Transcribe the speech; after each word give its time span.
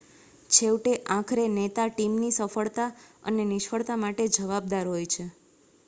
છેવટે 0.49 0.93
આખરે 1.15 1.43
નેતા 1.51 1.85
ટીમની 1.89 2.31
સફળતા 2.37 2.89
અને 3.25 3.47
નિષ્ફળતા 3.47 3.99
માટે 3.99 4.29
જવાબદાર 4.35 4.85
હોય 4.87 5.07
છે 5.07 5.25